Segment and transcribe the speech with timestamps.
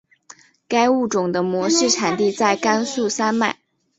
[0.67, 3.59] 该物种的模式产地在甘肃山脉。